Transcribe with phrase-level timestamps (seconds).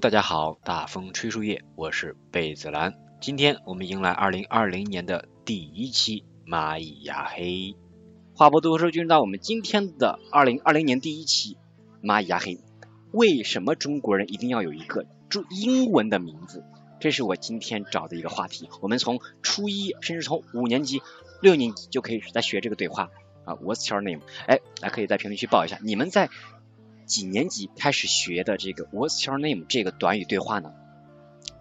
[0.00, 2.94] 大家好，大风吹树叶，我是贝子兰。
[3.20, 7.76] 今天我们迎来二零二零年的第一期蚂蚁牙黑。
[8.34, 11.58] 话不多说，进入到我们今天的二零二零年第一期
[12.02, 12.58] 蚂蚁牙黑。
[13.12, 16.64] 为什么中国人一定要有一个中英文的名字？
[16.98, 18.70] 这是我今天找的一个话题。
[18.80, 21.02] 我们从初一，甚至从五年级、
[21.42, 23.10] 六年级就可以在学这个对话
[23.44, 23.52] 啊。
[23.56, 24.22] What's your name？
[24.46, 26.30] 哎，来可以在评论区报一下，你们在。
[27.10, 30.72] 几年级开始学的这个 What's your name 这个短语对话呢？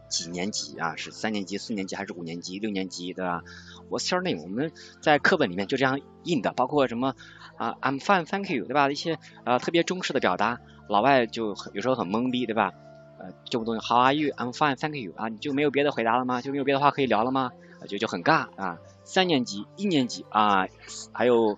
[0.08, 0.96] 几年级啊？
[0.96, 3.42] 是三年级、四年级还是五年级、六年级对吧
[3.90, 4.44] ？What's your name？
[4.44, 7.16] 我们在课本里面就这样印的，包括什么
[7.58, 8.92] 啊？I'm fine, thank you，对吧？
[8.92, 12.72] 一些呃特别中式的表达，老外就有时候很懵逼，对吧？
[13.18, 14.32] 呃，这种东西 How are you?
[14.36, 16.44] I'm fine, thank you 啊，你就没有别的回答了吗？
[16.44, 17.52] 就没有别的话可以聊了吗？
[17.88, 18.78] 就就很尬啊。
[19.04, 20.68] 三年级、一年级啊，
[21.12, 21.58] 还有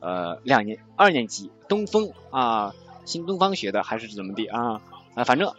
[0.00, 2.74] 呃两年、二年级东风啊。
[3.06, 4.82] 新东方学的还是怎么地啊？
[5.14, 5.54] 啊，反正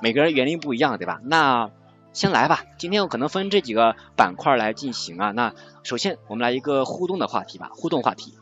[0.00, 1.20] 每个人原因不一样，对吧？
[1.24, 1.70] 那
[2.14, 5.32] 先来吧，今天我可能分这几个板块来进行啊。
[5.32, 8.32] 那首先我们来一个互动的话题吧，互动话题。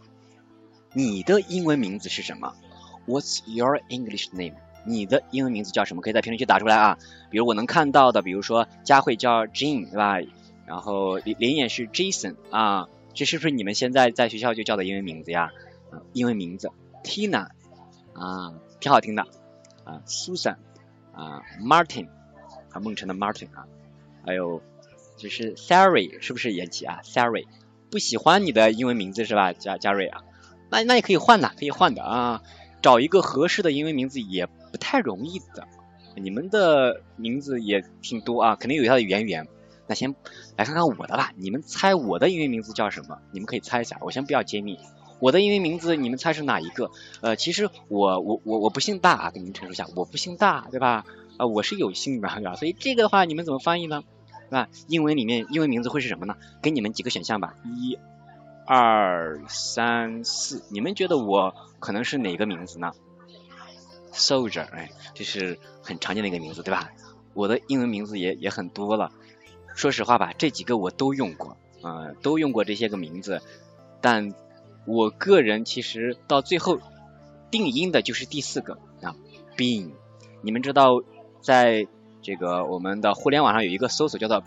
[0.92, 2.52] 你的英文名字是什么
[3.08, 4.54] ？What's your English name？
[4.84, 6.02] 你的英文名字叫什么？
[6.02, 6.98] 可以在评论区打出来啊。
[7.30, 10.18] 比如我能看到的，比如说佳慧叫 Jane，对吧？
[10.66, 15.50] 然后林林也是 Jason 啊，这是不是你们现在在学校就叫的英文名字呀？
[16.12, 16.70] 英文名字
[17.02, 17.48] Tina。
[18.14, 19.22] 啊，挺好听的
[19.84, 20.56] 啊，Susan
[21.12, 22.08] 啊，Martin
[22.70, 23.66] 啊，梦辰的 Martin 啊，
[24.24, 24.62] 还有
[25.16, 27.46] 就是 Sari 是不是也起啊？Sari
[27.90, 29.52] 不喜欢你的英文名字是吧？
[29.52, 30.22] 加加瑞啊，
[30.70, 32.42] 那那也可以换的，可以换的啊，
[32.80, 35.66] 找一个合适的英文名字也不太容易的。
[36.14, 39.48] 你们的名字也挺多啊，肯定有它的渊源。
[39.86, 40.14] 那先
[40.56, 43.18] 来看看我的吧，你们猜我的英文名字叫什么？
[43.32, 44.78] 你们可以猜一下，我先不要揭秘。
[45.22, 46.90] 我的英文名字，你们猜是哪一个？
[47.20, 51.06] 呃，其实我我我我不姓大啊，跟你们陈述一下，我不姓大，对吧？
[51.36, 52.56] 啊，我是有姓的，对吧？
[52.56, 54.02] 所以这个的话，你们怎么翻译呢？
[54.50, 54.68] 对吧？
[54.88, 56.34] 英文里面英文名字会是什么呢？
[56.60, 57.96] 给你们几个选项吧，一、
[58.66, 62.90] 二、三、四，你们觉得我可能是哪个名字呢
[64.12, 66.90] ？Soldier，哎，这是很常见的一个名字，对吧？
[67.32, 69.12] 我的英文名字也也很多了，
[69.76, 73.40] 说实话吧，这几个我都用过，呃，都用过这些个名字，
[74.00, 74.34] 但。
[74.84, 76.78] 我个人其实到最后
[77.50, 79.14] 定音的就是第四个啊
[79.56, 79.90] ，being。
[80.42, 81.02] 你们知道，
[81.40, 81.86] 在
[82.20, 84.42] 这个我们的互联网上有一个搜索叫做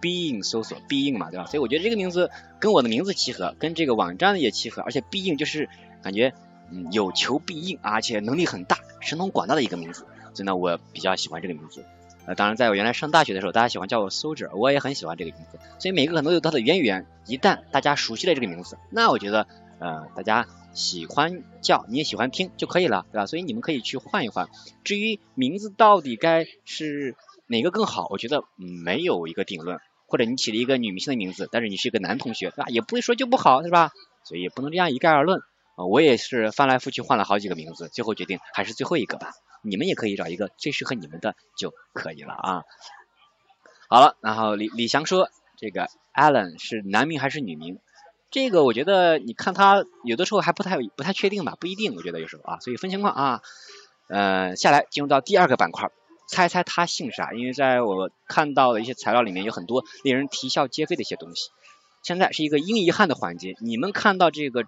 [0.00, 1.46] being 搜索，being 嘛，对吧？
[1.46, 2.30] 所以我觉得这个名字
[2.60, 5.68] 跟我的名字契合，跟这个网站也契合，而且 being 就是
[6.02, 6.32] 感觉
[6.70, 11.84] 嗯有求必应，而且能力很大，神通广大的一个名字，所以呢，我比较喜欢这个名字。
[12.28, 15.58] 呃，当然，在我原来上大学的时候，大家喜欢叫我 Soldier，我也很喜欢这个名字。
[15.78, 17.06] 所以每个可能都有它的渊源。
[17.26, 19.46] 一旦大家熟悉了这个名字，那我觉得，
[19.78, 23.24] 呃，大家喜欢叫，你也喜欢听就可以了，对吧？
[23.24, 24.46] 所以你们可以去换一换。
[24.84, 27.16] 至于名字到底该是
[27.46, 29.78] 哪个更好，我觉得没有一个定论。
[30.06, 32.66] 或者你起了一个女明星的名字，但是你是一个男同学，对吧？
[32.68, 33.90] 也不会说就不好，是吧？
[34.24, 35.40] 所以也不能这样一概而论。
[35.76, 39.32] 啊，我也是翻来覆去换了好几个名字，最后决定还是最后一个吧。
[39.62, 42.62] 你们也可以找一个最适合你们的就可以了啊。
[43.88, 47.78] 好了，然后李李翔说这个 Alan 是男名还是女名？
[48.30, 53.42] 这个我觉得你看他有的时候还不太不太确定吧，不一定，我觉得有时候啊，所以分情况啊。
[54.08, 55.90] 呃，下来进入到第二个板块，
[56.28, 57.32] 猜猜他姓啥？
[57.32, 61.50] 因为在我看到的一些材料里面有很多令人啼笑皆非的一些东西。
[62.02, 64.64] 现在是一个英遗憾的环节，你们看到这个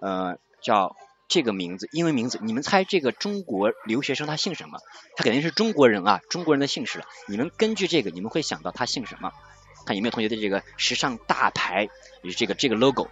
[0.00, 0.96] 呃叫。
[1.28, 4.80] 这个名字，英文名字，你们猜这个中国留学生他姓什么？
[5.14, 7.04] 他肯定是中国人啊，中国人的姓氏了。
[7.26, 9.30] 你们根据这个，你们会想到他姓什么？
[9.84, 11.88] 看有没有同学的这个时尚大牌，
[12.22, 13.08] 也是这个这个 logo，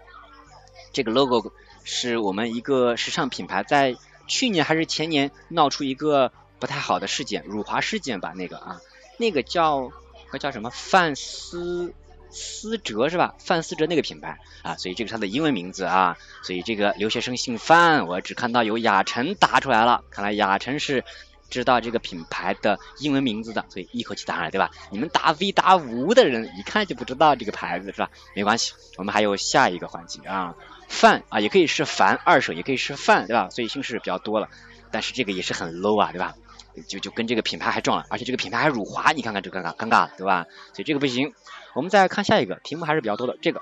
[0.93, 1.53] 这个 logo
[1.85, 3.97] 是我们一个时尚品牌在
[4.27, 8.33] 去年还是前年闹出一个不太好的事件，辱华事件吧？
[8.35, 8.81] 那个啊，
[9.19, 9.91] 那个叫
[10.33, 11.95] 那叫什么范思。
[12.31, 13.35] 思哲是吧？
[13.39, 16.17] 范思哲那个品牌啊，所以这个是他的英文名字啊。
[16.43, 21.05] 所以这个留学生姓范，我只看到有雅晨答出来了，看来雅晨是
[21.49, 24.71] 知道这个品牌的英文名字的，所以一口气答上来，对吧？
[24.91, 28.11] 你们答 V 答无的人，一看就不知道这个牌子，是吧？
[28.35, 30.55] 没关系，我们还有下一个环节啊，
[30.89, 33.49] 范啊，也可以是凡，二手也可以是范，对吧？
[33.51, 34.49] 所以姓氏比较多了，
[34.91, 36.35] 但是这个也是很 low 啊，对吧？
[36.83, 40.47] 就就跟这个品牌还撞了，而且这个品牌还辱华，你看看这尴尬尴尬，对吧？
[40.73, 41.33] 所以这个不行。
[41.75, 43.37] 我们再看下一个题目，还是比较多的。
[43.43, 43.61] 这个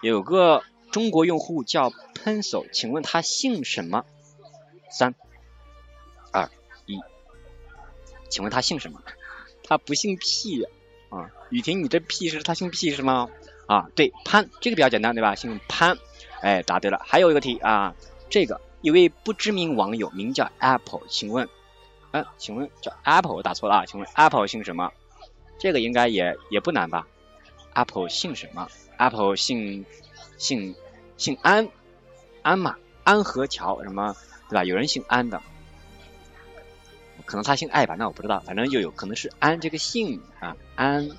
[0.00, 4.04] 有个中国用户叫 Pencil，请问他姓什么？
[4.90, 5.14] 三
[6.32, 6.48] 二
[6.86, 7.00] 一，
[8.30, 9.02] 请问他姓什么？
[9.62, 10.64] 他不姓屁
[11.10, 11.30] 啊！
[11.50, 13.28] 雨婷，你这屁是他姓屁是吗？
[13.66, 15.34] 啊，对，潘，这个比较简单，对吧？
[15.34, 15.98] 姓潘，
[16.40, 17.00] 哎，答对了。
[17.04, 17.94] 还有一个题啊，
[18.30, 21.48] 这个一位不知名网友名叫 Apple，请问。
[22.14, 23.86] 嗯，请问叫 Apple，打错了啊？
[23.86, 24.92] 请问 Apple 姓什么？
[25.58, 27.08] 这个应该也也不难吧
[27.72, 28.68] ？Apple 姓什么
[28.98, 29.84] ？Apple 姓
[30.38, 30.76] 姓
[31.16, 31.68] 姓安
[32.42, 32.76] 安嘛？
[33.02, 34.14] 安和桥什么
[34.48, 34.62] 对吧？
[34.62, 35.42] 有人姓安的，
[37.24, 37.96] 可能他姓艾吧？
[37.98, 41.10] 那我不知道，反正就有可能是安这个姓啊安。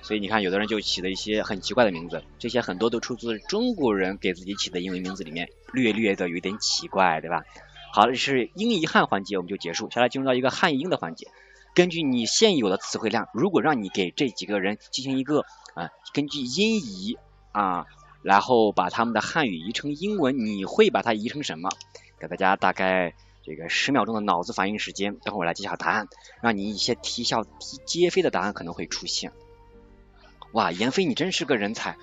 [0.00, 7.44] 所以你看，有的人就起了一些很奇怪的名字，这些很多都出自中国人给自己起的英文名字里面，略略的有点奇怪，对吧？
[7.94, 9.90] 好这是英译汉环节，我们就结束。
[9.90, 11.28] 下来进入到一个汉译英的环节。
[11.74, 15.44] 根据你现有的词汇量，如果让你给这几个人进行一个
[15.74, 17.18] 啊，根据音译
[17.52, 17.84] 啊，
[18.22, 21.68] 然后把他们的汉语译成英文，你会把它译成什么？
[22.18, 23.12] 给大家大概
[23.42, 26.08] 这个十秒钟的脑子反应时间，等会我来揭晓答案，
[26.40, 27.44] 让你一些啼笑
[27.84, 29.32] 皆非的答案可能会出现。
[30.52, 31.98] 哇，闫飞，你真是个人才！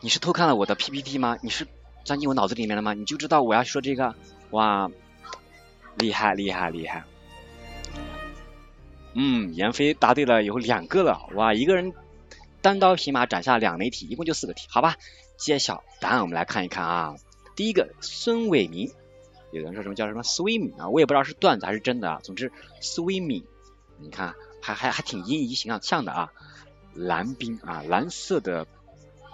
[0.00, 1.38] 你是偷看了我的 PPT 吗？
[1.42, 1.68] 你是
[2.04, 2.92] 钻进我脑子里面了吗？
[2.92, 4.16] 你就知道我要说这个？
[4.50, 4.90] 哇！
[5.96, 7.04] 厉害厉害厉害！
[9.14, 11.92] 嗯，闫飞答对了有两个了，哇，一个人
[12.60, 14.96] 单刀匹马斩下两枚题，一共就四个题，好吧？
[15.36, 17.14] 揭晓答案，我们来看一看啊。
[17.54, 18.90] 第一个，孙伟民，
[19.52, 20.88] 有人说什么叫什么 swimming 啊？
[20.88, 22.20] 我也不知道是段子还是真的啊。
[22.22, 22.50] 总之
[22.80, 23.44] ，swimming，
[23.98, 26.32] 你看还还还挺音仪形象像的啊。
[26.94, 28.66] 蓝冰啊，蓝色的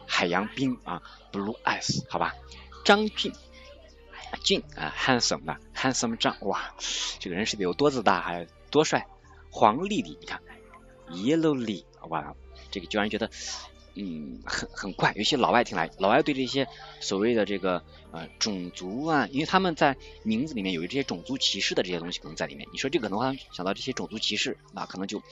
[0.07, 1.03] 海洋冰啊
[1.33, 2.35] ，blue ice，好吧？
[2.85, 3.33] 张俊。
[4.43, 6.75] 俊啊，handsome 的 handsome 张，哇，
[7.19, 9.07] 这个人是得有多自大，还多帅。
[9.51, 10.43] 黄丽丽，你看
[11.09, 12.35] ，yellow 丽，哇，
[12.71, 13.31] 这个居然觉得，
[13.95, 15.13] 嗯，很很怪。
[15.17, 16.69] 有些老外听来，老外对这些
[17.01, 17.83] 所谓的这个
[18.13, 22.69] 呃种族啊，因为他们在名字里面有这些种族歧视的这些东西可能在里面。
[22.73, 25.23] 你说这个可能想到这些种族歧视，那可能就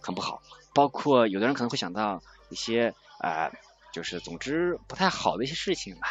[0.00, 0.42] 很不好。
[0.72, 3.52] 包括有的人可能会想到一些呃，
[3.92, 6.08] 就是总之不太好的一些事情吧，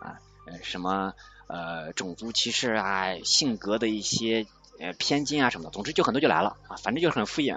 [0.00, 1.14] 啊，呃，什么。
[1.46, 4.46] 呃，种族歧视啊，性格的一些
[4.80, 7.54] 呃偏见啊什么的，总之就很多就来了啊，反正就是很敷衍，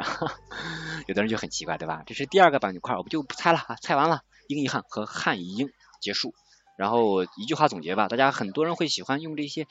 [1.08, 2.04] 有的人就很奇怪，对吧？
[2.06, 5.70] 这是第二个板块，我不就不猜了啊，猜完了，英译汉和汉译英
[6.02, 6.34] 结束，
[6.78, 9.68] 然后一句话总结吧，大家很多人会喜欢用这些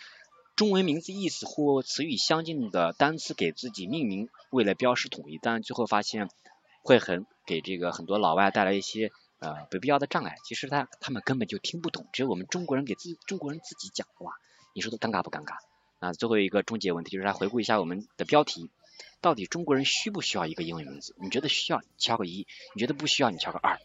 [0.56, 6.30] 中文名字意思或词语相近的单词给自己命名，为了标识统一，但最后发现
[6.82, 9.12] 会很给这个很多老外带来一些。
[9.38, 14.32] 呃，不必要的障碍，其实他他们根本就听不懂，只有我们中国人给自中国人自己讲，哇，
[14.72, 15.56] 你说的尴尬不尴尬？
[15.98, 18.70] 那最后一个终结问题就是来回顾一下我们的标题，
[19.20, 21.14] 到底中国人需不需要一个英文名字？
[21.20, 23.78] 你觉得需要，敲个一；你觉得不需要，你敲个二，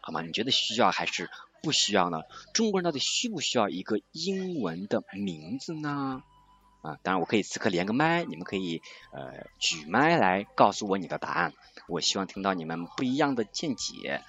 [0.00, 0.22] 好吗？
[0.22, 1.30] 你觉得需要还是
[1.62, 2.22] 不需要呢？
[2.54, 6.22] 中国人到底需不需要一个英文的名字呢？
[6.80, 8.80] 啊，当然我可以此刻连个麦，你们可以
[9.12, 11.52] 呃举麦来告诉我你的答案。
[11.88, 14.22] 我希望听到你们不一样的见解，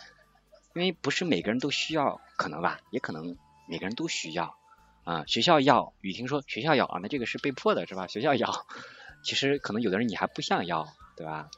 [0.80, 3.36] 因为不是每个人都需要，可能吧，也可能
[3.68, 4.56] 每个人都需要
[5.04, 5.26] 啊。
[5.28, 8.08] 学校要，雨婷说学校要啊，那这个是被迫的，是吧？
[8.08, 8.66] 学校要，
[9.22, 11.50] 其实可能有的人你还不想要，对吧？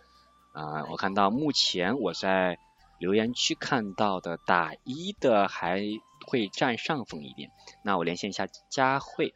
[0.54, 2.58] 啊，我看到目前我在
[2.98, 5.84] 留言区看到的打一的还
[6.26, 7.52] 会占上风一点，
[7.84, 9.36] 那我连线一下佳慧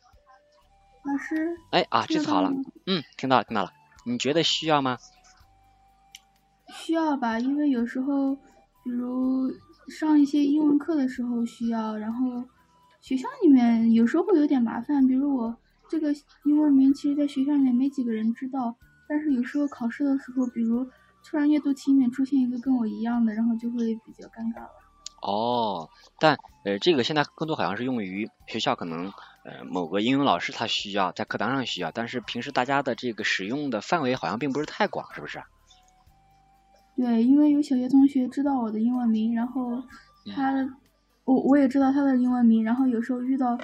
[1.04, 1.56] 老师。
[1.70, 2.50] 哎啊，这次好了，
[2.88, 3.72] 嗯，听到了听到了，
[4.04, 4.98] 你觉得需要吗？
[6.74, 8.36] 需要吧，因为有时候，
[8.84, 9.51] 比如
[9.88, 12.44] 上一些英文课的时候需要，然后
[13.01, 15.06] 学校里面有时候会有点麻烦。
[15.08, 15.56] 比如我
[15.88, 16.13] 这个
[16.44, 18.75] 英文名，其实在学校里面没几个人知道，
[19.08, 20.86] 但是有时候考试的时候，比如
[21.24, 24.70] 突然阅读题里面出现一个跟我一样的，然后就会比较尴尬了。
[25.22, 25.89] 哦，
[26.20, 29.12] 但呃，这个现在更多好像是用于学校，可能
[29.44, 35.42] 呃某个英语老师他需要在课堂上需要，但是平时大家的这个使用的范围好像并不是太广，是不是？
[36.96, 39.84] 对，因为有小学同学知道我的英文名，然后
[40.34, 40.54] 他，
[41.25, 43.58] 我我也知道他的英文名，然后有时候遇到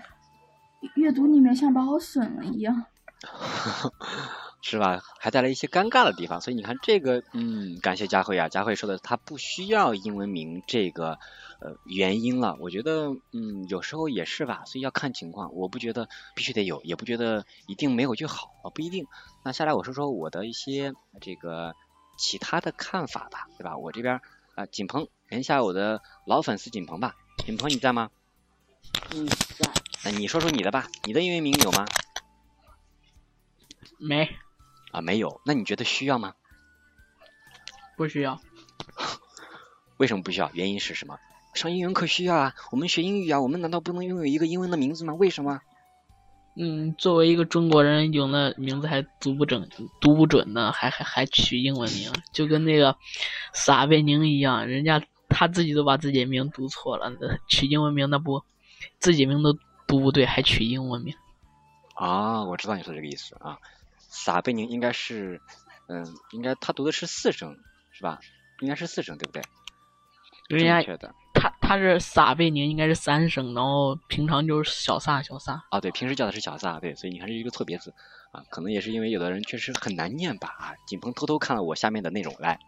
[0.95, 2.85] 阅读里面像把我损了一样。
[4.63, 5.01] 是吧？
[5.19, 11.17] 还带来一些尴尬的地方，所以你看这个，嗯，感谢佳慧啊，佳慧说的他不需要英文名这个
[11.59, 19.07] 呃原因了，我觉得嗯有时候也是吧，所以要看情况，我不觉得必须得有，也不觉得一定没有就好啊，不一定。
[19.43, 21.73] 那下来我说说我的一些这个
[22.21, 23.75] 其他的看法吧，对吧？
[23.75, 24.21] 我这边
[24.53, 28.11] 啊，景鹏，连一下我的老粉丝景鹏吧，景鹏你在吗？
[29.15, 29.71] 嗯，在。
[30.05, 31.87] 那你说说你的吧，你的英文名有吗？
[33.97, 34.29] 没。
[34.91, 36.35] 啊，没有，那你觉得需要吗？
[37.97, 38.39] 不需要。
[39.97, 40.51] 为什么不需要？
[40.53, 41.17] 原因是什么？
[41.55, 45.15] 上英文课需要啊，我们学英语啊，我们难道不能拥有一个英文的名字吗？
[45.15, 45.59] 为什么？
[46.55, 49.69] 嗯，作为一个中国人，有的名字还读不准，
[50.01, 52.95] 读不准呢，还还还取英文名，就跟那个
[53.53, 57.09] 撒贝宁一样，人家他自己都把自己名读错了，
[57.47, 58.43] 取英文名那不
[58.99, 61.15] 自己名都读不对，还取英文名？
[61.95, 63.57] 啊，我知道你说这个意思啊。
[63.97, 65.41] 撒贝宁应该是，
[65.87, 67.57] 嗯，应该他读的是四声，
[67.91, 68.19] 是吧？
[68.59, 69.41] 应该是四声，对不对？
[70.49, 70.81] 人家
[71.41, 75.65] 他他是撒贝宁，应该是三声，然后平常就是小撒小撒。
[75.71, 77.91] 啊，对，平时叫的是小撒，对，所以你看是一个错别字
[78.31, 80.49] 啊，可能也是因为有的人确实很难念吧。
[80.59, 82.59] 啊，景鹏偷偷看了我下面的内容，来，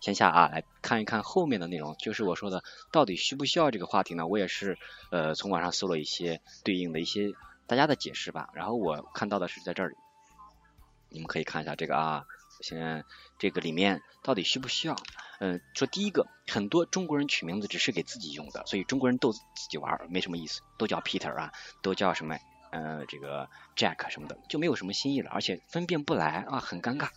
[0.00, 4.26] 先下啊，来看一看后面的内容，就是我说的到底需不需要这个话题呢？
[4.26, 4.76] 我也是
[5.12, 7.30] 呃从网上搜了一些对应的一些
[7.68, 9.94] 大家的解释吧，然后我看到的是在这里。
[11.10, 12.24] 你们可以看一下这个啊，
[12.60, 13.04] 现在
[13.38, 14.96] 这个里面到底需不需要？
[15.40, 22.36] 嗯，说第一个，很多中国人取名字只是给自己用的，所以中国人逗自己玩没什么意思，都叫 Peter 啊，都叫什么
[22.70, 27.08] 呃这个 Jack 什么的，就没有什么新意了，而且分辨不来啊，很尴尬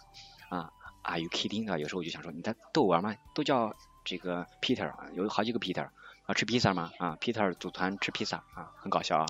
[0.50, 0.72] 啊。
[1.04, 1.80] Are you kidding 啊？
[1.80, 3.16] 有时候我就想说你在逗我玩吗？
[3.34, 5.90] 都叫这个 Peter 啊，有好几个 Peter
[6.28, 6.92] 啊，吃披萨吗？
[7.00, 9.26] 啊，Peter 组团吃披萨啊，很搞笑啊。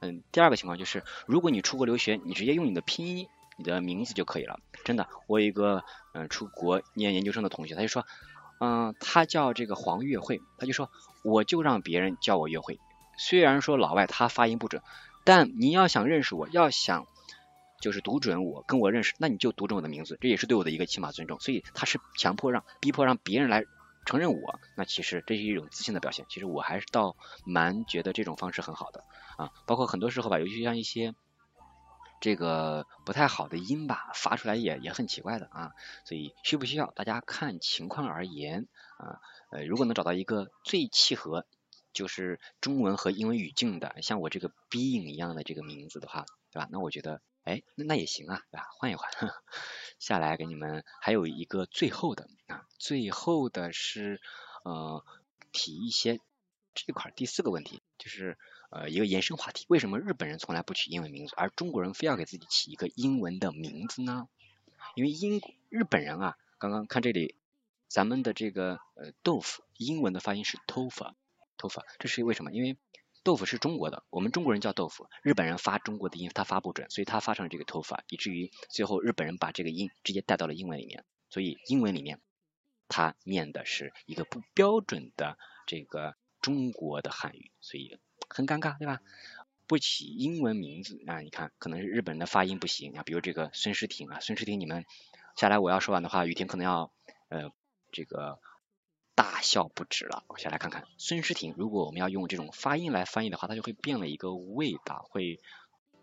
[0.00, 3.28] 嗯，第二个情况就是，如果你出国留学，你直接用你的拼音。
[3.56, 5.08] 你的名字就可以了，真的。
[5.26, 8.06] 我有一个嗯出国念研究生的同学，他就说，
[8.60, 10.90] 嗯，他叫这个黄月慧，他就说，
[11.22, 12.78] 我就让别人叫我月慧。
[13.18, 14.82] 虽然说老外他发音不准，
[15.24, 17.06] 但你要想认识我，要想
[17.80, 21.38] 就是读准我，跟我认识，那你就读准我的名字，这也是对我的一个起码尊重。
[21.38, 23.64] 所以他是强迫让、逼迫让别人来
[24.06, 26.24] 承认我，那其实这是一种自信的表现。
[26.28, 29.04] 其实我还是倒蛮觉得这种方式很好的
[29.36, 31.14] 啊，包括很多时候吧，尤其像一些。
[32.22, 35.72] 这个不太好的音吧，发出来也也很奇怪的啊，
[36.04, 39.18] 所以需不需要大家看情况而言啊，
[39.50, 41.44] 呃，如果能找到一个最契合
[41.92, 46.68] 就是中文和英文语境的，像我这个 being 一样的这个名字的话，对吧？
[46.70, 48.68] 那我觉得，哎，那那也行啊，对吧？
[48.78, 49.10] 换一换，
[49.98, 54.20] 下来给你们还有一个最后的啊，最后的是
[54.64, 55.04] 呃
[55.50, 56.20] 提一些
[56.72, 58.36] 这块第四个问题，就是。
[58.74, 64.30] 呃，一个延伸话题，为什么日本人从来不取英文名字，而中国人非要给自己起一个英文的名字呢？
[64.94, 67.34] 因为英日本人啊，刚刚看这里，
[67.86, 72.50] 咱们的这个呃豆腐，英文的发音是 tofu，tofu，这是为什么？
[72.50, 72.78] 因为
[73.22, 82.22] 豆腐是中国的，我们中国人叫豆腐，日本人发中国的音他发不准，所以他发成了这个 tofu，以至于最后日本人把这个音直接带到了英文里面，所以英文里面
[82.88, 87.98] 它念的是一个不标准的这个中国的汉语，所以。
[88.34, 89.00] 很尴尬，对吧？
[89.66, 93.02] 不起英文名字啊，你看，可能是日本人的发音不行啊。
[93.02, 94.86] 比如这个孙诗婷啊，孙诗婷，你们
[95.36, 96.90] 下来我要说完的话，雨婷可能要
[97.28, 97.52] 呃
[97.90, 98.38] 这个
[99.14, 100.24] 大笑不止了。
[100.28, 105.40] 我下来看看孙诗婷，如果我们要用这种发音来翻译的话，它就会变了一个味道，会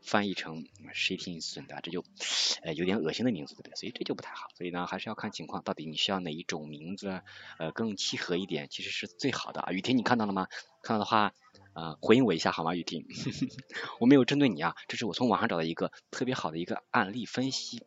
[0.01, 2.03] 翻译成谁听损的，这就
[2.63, 3.75] 呃有点恶心的名字，对不对？
[3.75, 4.47] 所以这就不太好。
[4.55, 7.21] 所以呢，还是要看情况，到底你需要哪一种名字
[7.57, 9.65] 呃更契合一点，其实是最好的。
[9.71, 10.47] 雨婷，你看到了吗？
[10.81, 11.33] 看到的话。
[11.71, 13.05] 啊，回应我一下好吗，雨婷？
[14.01, 17.77] 我没有针对你啊，这是我从网上找到一个特别好的一个案例分析，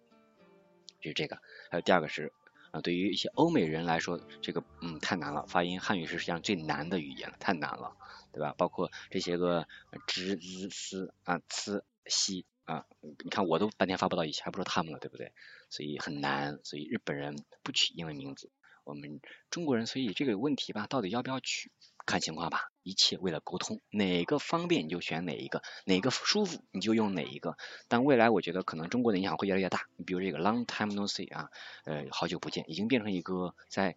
[1.00, 1.38] 就是这个。
[1.68, 2.32] 还有第二个是，
[2.70, 7.94] 啊，对于一些欧美人来说，这个嗯太难了，发音汉语是世界上最难的语言了，太难了，
[8.32, 8.54] 对吧？
[8.56, 9.66] 包括这些个
[10.06, 12.86] z z s 啊 c 西啊，
[13.24, 15.32] 你看我都半天发不到一起，还不说他们了，对不对？
[15.70, 18.50] 所以很难，所以日本人不取英文名字，
[18.84, 21.70] 我们中国人，所以这个问题吧，到底要不要取？
[22.04, 27.56] 看情况吧，一切为了沟通，哪个方便你就选哪一个，哪个舒服你就用哪一个。
[27.86, 31.48] 但未来我觉得可能中国的影响会越来越大，你比如这个 long time no see 啊，
[31.84, 33.96] 呃，好久不见，已经变成一个在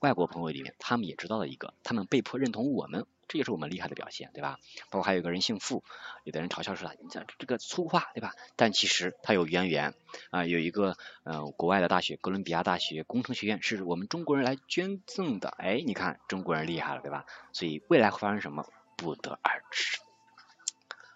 [0.00, 3.06] 外国朋友里面他们也知道的一个，他们被迫认同我们。
[3.28, 4.58] 这也是我们厉害的表现，对吧？
[4.90, 5.82] 包括还有一个人姓傅，
[6.24, 8.34] 有的人嘲笑说他，你这这个粗话，对吧？
[8.56, 9.94] 但其实他有渊源
[10.30, 17.24] 啊，有一个呃国外的大学，哥伦比亚大学工程学院是我们中国人来捐赠的，哎，你看中国人厉害了，对吧？
[17.52, 19.98] 所以未来会发生什么，不得而知。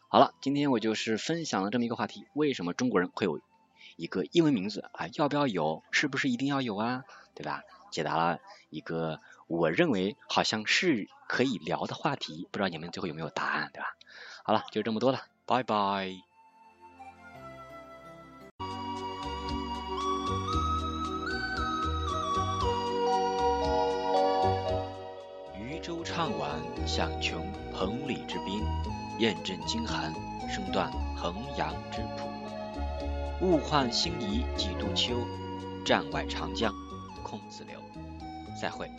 [0.08, 3.40] 好了，今天我就是分享了这么一个话题，为什么中国人会有
[3.96, 5.82] 一个英文名字啊，要不要有？
[5.90, 7.04] 是不是一定要有啊？
[7.34, 7.62] 对吧？
[7.90, 8.38] 解答了
[8.70, 13.96] 一个我认为好像是可以聊的话题，不知道你们最后有没有答案，对吧？
[14.44, 16.08] 好了，就这么多了，拜拜。
[25.58, 26.50] 渔舟唱晚，
[26.86, 28.64] 响穷彭蠡之滨，
[29.18, 30.12] 雁阵惊寒，
[30.48, 32.28] 声断衡阳之浦。
[33.40, 35.14] 物换星移几度秋，
[35.84, 36.72] 战外长江
[37.36, 37.78] 孟子流。
[38.60, 38.90] 再会。